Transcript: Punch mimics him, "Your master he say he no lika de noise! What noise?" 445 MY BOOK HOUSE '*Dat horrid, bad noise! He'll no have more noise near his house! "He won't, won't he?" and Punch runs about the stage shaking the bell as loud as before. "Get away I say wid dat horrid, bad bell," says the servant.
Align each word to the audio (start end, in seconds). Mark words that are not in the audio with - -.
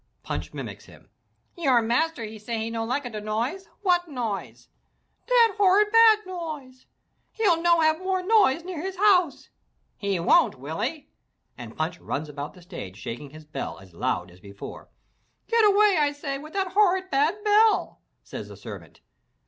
Punch 0.23 0.51
mimics 0.51 0.85
him, 0.85 1.11
"Your 1.55 1.79
master 1.83 2.23
he 2.23 2.39
say 2.39 2.57
he 2.57 2.71
no 2.71 2.83
lika 2.83 3.11
de 3.11 3.21
noise! 3.21 3.69
What 3.83 4.07
noise?" 4.07 4.67
445 5.27 5.27
MY 5.29 5.29
BOOK 5.29 5.33
HOUSE 5.35 6.19
'*Dat 6.25 6.27
horrid, 6.37 6.59
bad 6.63 6.65
noise! 6.65 6.85
He'll 7.33 7.61
no 7.61 7.81
have 7.81 7.99
more 7.99 8.23
noise 8.23 8.63
near 8.63 8.81
his 8.81 8.95
house! 8.97 9.49
"He 9.97 10.19
won't, 10.19 10.55
won't 10.57 10.85
he?" 10.87 11.09
and 11.55 11.77
Punch 11.77 11.99
runs 11.99 12.27
about 12.29 12.55
the 12.55 12.63
stage 12.63 12.97
shaking 12.97 13.29
the 13.29 13.41
bell 13.41 13.77
as 13.77 13.93
loud 13.93 14.31
as 14.31 14.39
before. 14.39 14.89
"Get 15.47 15.63
away 15.65 15.95
I 15.99 16.13
say 16.13 16.39
wid 16.39 16.53
dat 16.53 16.69
horrid, 16.69 17.11
bad 17.11 17.35
bell," 17.43 18.01
says 18.23 18.47
the 18.47 18.57
servant. 18.57 19.01